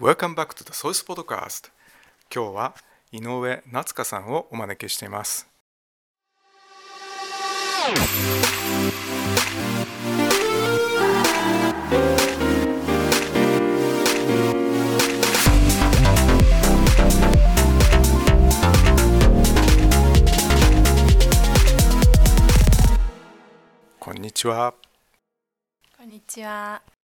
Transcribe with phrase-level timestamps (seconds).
[0.00, 1.70] Welcome back to the Source Podcast
[2.34, 2.74] 今日は
[3.12, 5.46] 井上夏香さんをお招きしています
[23.98, 24.72] こんにちは
[25.94, 26.99] こんにちは。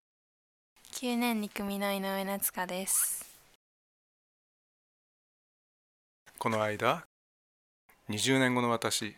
[0.98, 3.38] 9年2組の井上夏香です。
[6.40, 7.06] この間
[8.08, 9.14] 20年後の私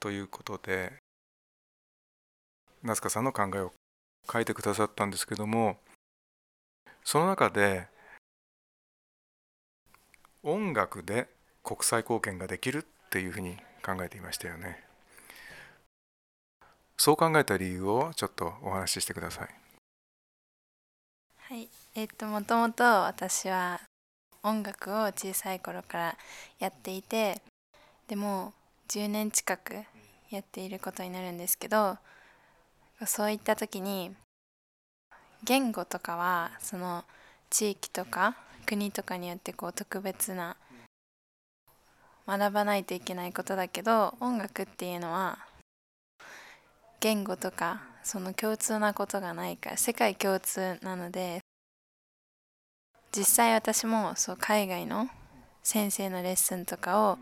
[0.00, 0.92] ということで
[2.82, 3.70] 夏香さんの考えを
[4.28, 5.76] 書いてくださったんですけども
[7.04, 7.86] その中で
[10.42, 11.28] 音楽で
[11.62, 14.82] 国際貢献ができるっていうふうに考えていましたよね
[16.96, 19.59] そう考えた理由をちょっとお話ししてくださいはい。
[21.96, 23.80] えっと、もともと私は
[24.44, 26.16] 音楽を小さい頃から
[26.60, 27.42] やっていて、
[28.06, 28.52] でも
[28.88, 29.74] 10年近く
[30.30, 31.98] やっていることになるんですけど、
[33.06, 34.14] そういった時に
[35.42, 37.04] 言語とかはその
[37.48, 40.56] 地域とか国とかによってこう特別な
[42.28, 45.38] 学ばないといけないことだけど音楽っていうのは
[47.00, 51.40] 言語とかその共通なことがないから世界共通なので
[53.12, 55.08] 実際私もそう海外の
[55.62, 57.18] 先生のレッスンとかを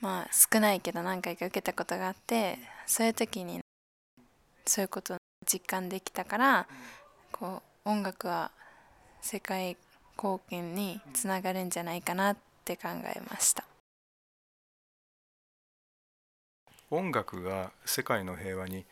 [0.00, 3.60] まあ少ないけど何回か受けたことがあってそういう時に
[4.66, 6.66] そういうことを実感できたから
[7.32, 8.50] こう音楽は
[9.22, 9.76] 世界
[10.16, 13.64] 貢献につながるんじゃないかなって考えました。
[16.90, 18.84] 音楽が世界の平和に、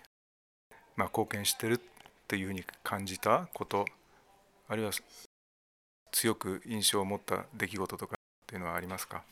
[0.97, 1.81] まあ、貢献してるっ
[2.27, 3.85] ていうふうに感じたこと
[4.69, 4.91] あるいは
[6.25, 9.23] 強く印象を持った出来事とかっていうのはありますか？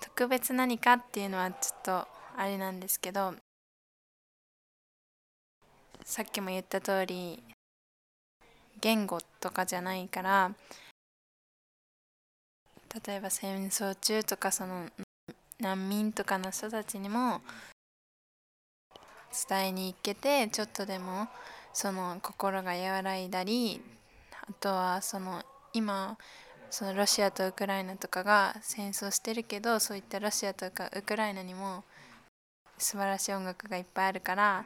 [0.00, 2.08] 特別何かっていうのはちょっと
[2.38, 3.34] あれなんですけど
[6.02, 7.42] さっきも言った通り
[8.80, 10.50] 言語とかじゃないから
[13.06, 14.88] 例えば戦争中とかその
[15.60, 17.42] 難民とかの人たちにも
[19.46, 21.28] 伝えに行けてちょっとでも
[21.72, 23.80] その心が和らいだり
[24.48, 26.18] あとはその今
[26.70, 31.84] そのロシアとウクライナとかが戦争してるけどそういったロシアとかウクライナにも
[32.78, 34.64] 素晴らしい音楽がいっぱいあるから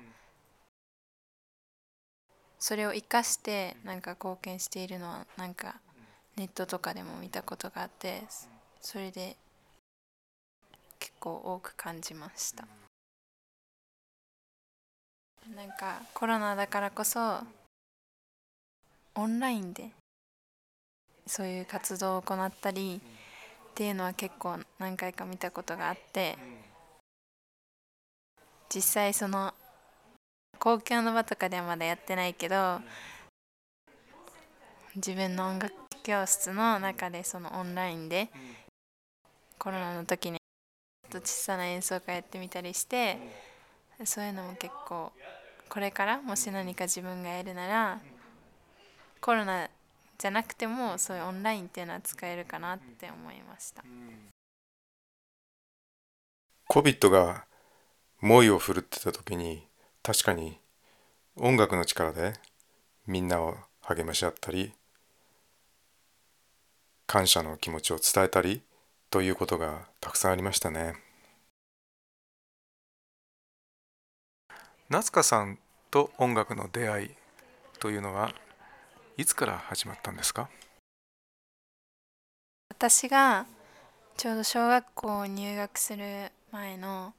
[2.59, 5.77] それを生かしてなんか貢献しているのはなんか
[6.37, 8.23] ネットとかでも見たことがあって
[8.81, 9.37] それで
[10.99, 12.86] 結構多く感じました。
[15.55, 17.39] なんかコロナだからこそ
[19.15, 19.91] オンラインで
[21.27, 23.01] そういう活動を行ったり
[23.71, 26.37] っていうのは結構何回か見たことがあって
[28.75, 29.55] 実際その
[30.59, 32.81] 公共の場とかではまだやってないけど
[34.97, 38.29] 自分の音楽教室の中でそのオンラインで
[39.59, 40.39] コロナの時に
[41.11, 43.19] ちょっと小さな演奏会やってみたりして
[44.05, 45.13] そういうのも結構
[45.69, 48.01] これからもし何か自分がやるなら
[49.21, 49.69] コロナ
[50.19, 53.85] じゃなくてもそういうオンラインっていうのは使えるかなって思いました。
[56.69, 57.47] COVID が
[58.21, 59.67] 猛威を振るってた時に
[60.03, 60.59] 確かに
[61.37, 62.33] 音楽の力で
[63.07, 64.73] みんなを励まし合ったり
[67.07, 68.63] 感謝の気持ちを伝えたり
[69.11, 71.06] ということがたくさんありましたね
[74.89, 75.59] 夏香さん
[75.91, 77.11] と音楽の出会い
[77.81, 78.33] というのは
[79.17, 80.49] いつから始まったんですか？
[82.71, 83.47] 私が
[84.17, 87.15] ちょうど小学校入学する前の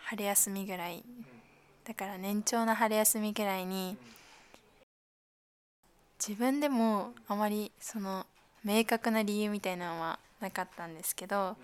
[0.00, 1.04] 春休みぐらい
[1.84, 3.96] だから年長の春休みぐらいに
[6.18, 8.26] 自分でもあまりその
[8.64, 11.56] 明確な理由みたいなのはなかったんですけど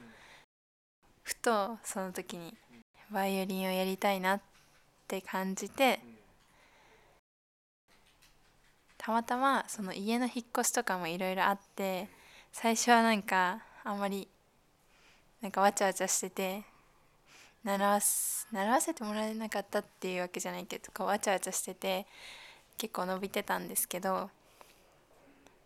[1.25, 2.55] ふとその時に
[3.11, 4.41] バイオリンをやりたいなっ
[5.09, 6.01] って感じて
[8.99, 12.09] たまたまその家の引っ越しとかもいろいろあって
[12.53, 14.29] 最初はなんかあんまり
[15.41, 16.63] なんかわちゃわちゃしてて
[17.65, 22.07] 習わす習わせてもらえなかったっていうわけじゃないけどこうわちゃわちゃしてて
[22.77, 24.29] 結構伸びてたんですけど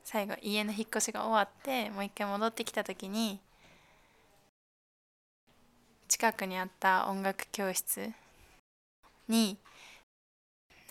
[0.04, 3.40] 最後家の引っ越しが終わってもう一回戻ってきた時に
[6.06, 8.12] 近くにあった音楽教室
[9.32, 9.56] に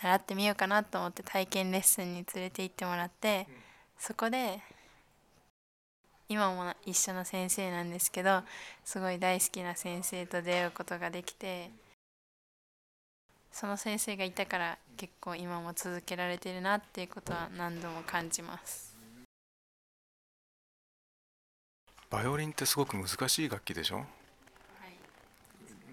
[0.01, 3.47] 習ってみようかなと思って体験レッスンに連れて行ってもらって
[3.99, 4.59] そこで
[6.27, 8.41] 今も一緒の先生なんですけど
[8.83, 11.69] すごい大好きな先生と出会うことができて
[13.51, 18.95] その先生がいたから結構今も続けられてるなっていうことは何度も感じます。
[22.09, 23.97] バイオリンってすごく難しい楽器でしょ？
[23.97, 24.05] はい。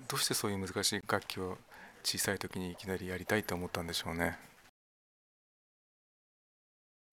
[0.09, 1.59] どうしてそういう難しい楽器を
[2.09, 4.39] 小さい時にいきなりやりたいと思ったんでしょうね。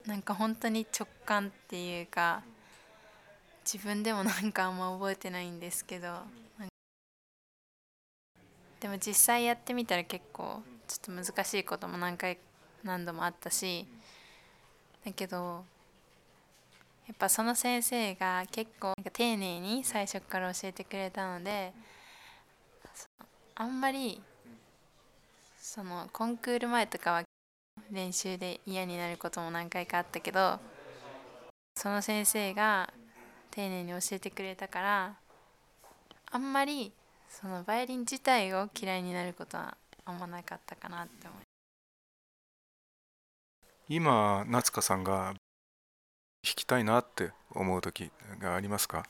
[0.06, 2.44] なんか本当に直感っていうか
[3.66, 6.20] 自分でもなんかあんま覚えてないんですけど
[8.80, 12.38] でも実際やってみたら結構ちょっと難しいことも何回
[12.82, 13.86] 何度もあったし
[15.04, 15.66] だけど
[17.06, 21.74] やっぱその先生が結構なんか丁寧に最初から教えてくれたので
[23.56, 24.22] あんまり
[25.68, 27.24] そのコンクール前とかは
[27.90, 30.60] 練習で嫌になることも何回かあったけど
[31.76, 32.94] その先生が
[33.50, 35.16] 丁寧に教えてくれたから
[36.32, 36.94] あんまり
[37.28, 39.76] そのバイオリン自体を嫌いになることは
[40.06, 41.40] あんまなかったかなって思う
[43.90, 45.36] 今夏香さんが弾
[46.44, 49.04] きたいなって思う時がありますか？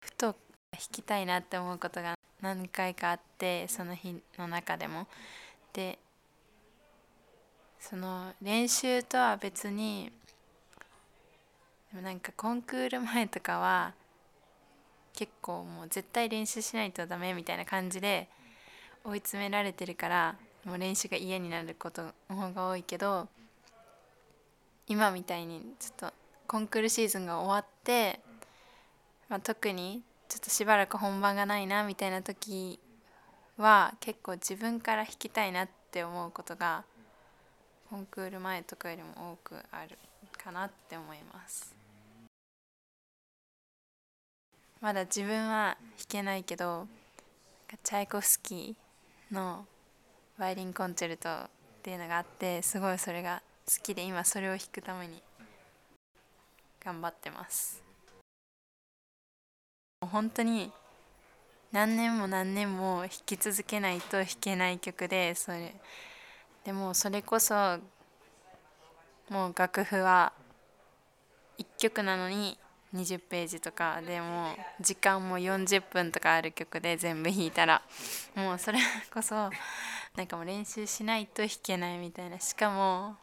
[0.00, 0.32] ふと
[0.70, 2.15] 弾きたいなって思うことが
[2.54, 5.06] 何回かあってその日の中でも。
[5.72, 5.98] で
[7.78, 10.10] その練習とは別に
[11.92, 13.92] でもなんかコンクール前とかは
[15.12, 18.28] 結構もう絶対練習しないとダメみたいな感じで
[19.04, 23.28] 追い詰められてるからもう練習が嫌になることの方が多いけど
[24.88, 26.14] 今みたいにちょっと
[26.46, 28.20] コンクールシーズンが終わって、
[29.28, 32.80] まあ、特にちょっとしばらく本番がないなみたいな時
[33.56, 36.84] は結構自分から弾きたいなって思うことが
[37.88, 39.96] コンクール前とかよりも多くある
[40.36, 41.74] かなって思います。
[44.80, 46.86] まだ自分は弾けないけど
[47.82, 49.66] チャイコフスキーの
[50.38, 51.48] バイリンコンチェルトっ
[51.82, 55.22] ていうのがあってすごいそれが好きで今それを弾くために
[56.84, 57.85] 頑張ってます。
[60.06, 60.72] 本当に
[61.72, 65.74] 何年も何年も弾き続けないと弾けない曲でそれ
[66.64, 67.54] でもそれこそ
[69.28, 70.32] もう楽譜は
[71.58, 72.58] 1曲なのに
[72.94, 77.82] 20ページとかでも時間も40分とかある曲で全部弾いたら。
[78.34, 78.78] もうそれ
[79.12, 79.50] こそな
[80.24, 82.40] んかもう練習しないと弾けないみたいな。
[82.40, 83.16] しかも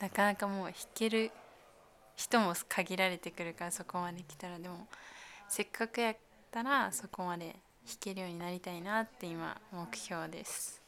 [0.00, 1.30] なかなかもう弾ける
[2.16, 4.86] 人も限られてくるからそこまで来たらでも
[5.48, 6.16] せっかくやっ
[6.50, 7.56] たらそこまで
[7.86, 10.80] 弾けるようになりたいなって今目標です。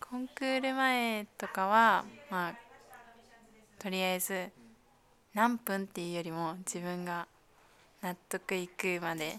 [0.00, 2.54] コンクール前とかはまあ
[3.78, 4.48] とりあえず
[5.34, 7.26] 何分っていうよりも自分が
[8.00, 9.38] 納得いくまで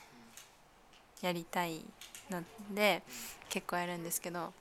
[1.21, 1.81] やりたい
[2.29, 3.01] ので
[3.49, 4.51] 結構やるんですけどなん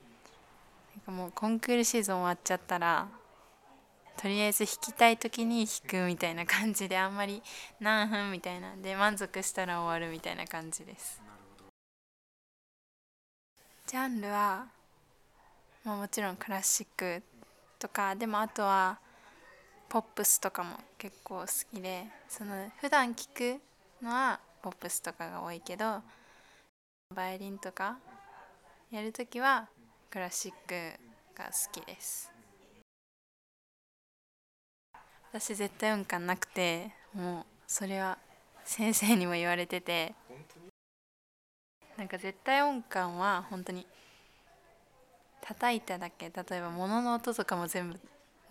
[1.04, 3.06] かもうコンクールシーズン終わっちゃったら
[4.20, 7.40] とりあえず弾きたい時に弾くみたいな感じであんまり
[7.78, 11.22] 何分みたいなで満足したら終わるみたいな感じです。
[13.86, 14.66] ジャンルは、
[15.84, 17.22] まあ、もちろんクラシック
[17.78, 18.98] とかでもあとは
[19.88, 23.60] ポップスとかも結構好きでその普段聴く
[24.02, 26.02] のはポップスとかが多いけど
[27.14, 27.98] バイオリンとか
[28.90, 29.68] やるときは
[30.10, 30.98] クラシック
[31.34, 32.37] が好きです。
[35.30, 38.18] 私絶対音感なくてもうそれは
[38.64, 40.14] 先生にも言われてて。
[41.96, 43.84] なんか絶対音感は本当に
[45.40, 46.26] 叩いただけ。
[46.30, 47.98] 例えば物の音とかも全部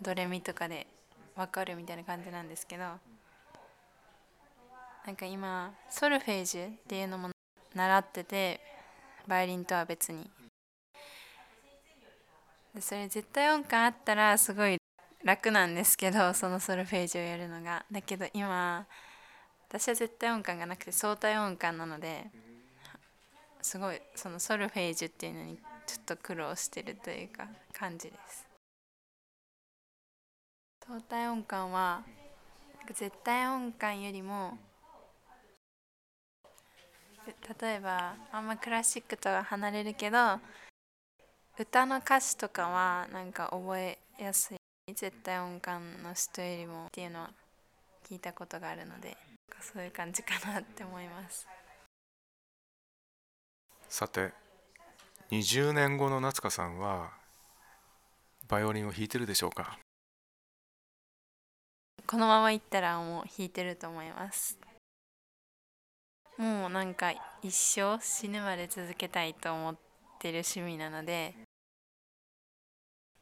[0.02, 0.86] ドレミとかで
[1.34, 2.84] 分かるみたいな感じなんですけど。
[5.06, 7.30] なんか今ソルフェージュっていうのも
[7.74, 8.60] 習ってて
[9.26, 10.30] バイオリンとは別に。
[12.78, 14.76] それ絶対音感あったらすごい
[15.24, 17.84] 楽なんですけどそのソルフェージュをやるのが。
[17.90, 18.86] だけど今
[19.68, 22.30] 私は絶対音感がなくて相対音感なので
[23.60, 28.46] すごいそのソルフェージュっていうのにちょっと苦労してるというか感じです。
[30.86, 32.02] 相対音感は
[32.94, 34.56] 絶対音感よりも
[37.60, 40.40] 例えばあんまクラシックとは離れるけど
[41.58, 44.67] 歌の歌詞とかはなんか覚えやすい。
[44.94, 47.30] 絶対音感の人よりもっていうのは
[48.08, 49.16] 聞いたことがあるので
[49.60, 51.46] そういう感じかなって思います。
[53.88, 54.32] さて
[55.30, 57.10] 20年後の夏香さんは
[58.48, 59.78] バイオリンを弾いてるでしょうか？
[62.06, 64.58] このままいったらもう弾いてると思います。
[66.38, 69.76] もうなんか一生死ぬまで続けたいと思っ
[70.18, 71.34] てる趣味なので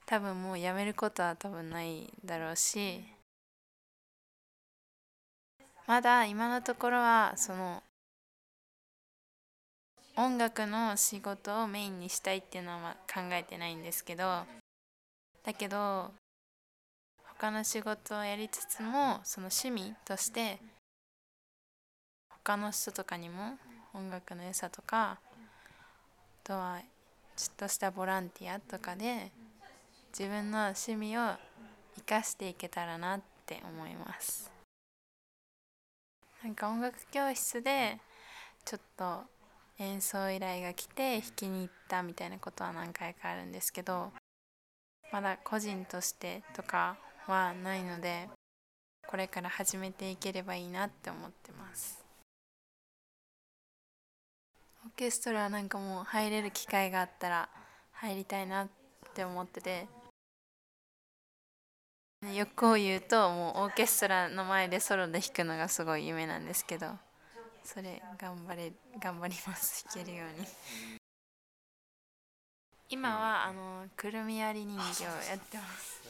[0.06, 3.02] 多分もうやめることは多分ないだろうし
[5.86, 7.82] まだ今のところはその
[10.16, 14.44] 音楽の仕事をメインにしたいっていうのは考えてないんですけど
[15.44, 16.12] だけど
[17.38, 20.58] 他の仕事をやりつつもその趣味として
[22.30, 23.58] 他の人とかにも
[23.92, 25.18] 音楽の良さとかあ
[26.44, 26.80] とは
[27.36, 29.30] ちょっとしたボランティアとかで
[30.18, 31.34] 自分の趣味を
[31.96, 34.50] 生かしていけたらなって思います。
[36.42, 37.98] なんか音楽教室で
[38.64, 39.24] ちょっと
[39.78, 44.10] 演奏依頼が来て弾きに行ったみたいなことは何回かあるんですけど
[45.12, 46.96] まだ個人としてとか
[47.26, 48.30] はないので
[49.06, 52.02] これから始めていければいいなって思ってます。
[54.82, 57.50] オーケストラなんかもう入れる機会があったら
[57.92, 58.68] 入りたいなっ
[59.12, 59.86] て思ってて
[62.22, 66.88] 欲を言うともうオーケストラの前でソロで弾くのがすごい夢なんですけど
[67.62, 69.84] それ頑張れ頑張ります。
[69.94, 70.46] 弾けるように。
[72.88, 76.00] 今はあのくるみ割り人形をやってます。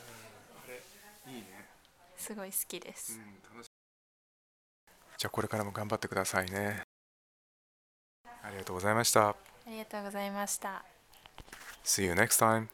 [2.19, 3.19] すごい好きです、
[5.19, 6.83] じゃあこれからも頑張ってくださいね。
[8.43, 9.31] ありがとうございました。
[9.31, 9.37] あ
[9.67, 10.85] りがとうございました。
[11.85, 12.69] See you next time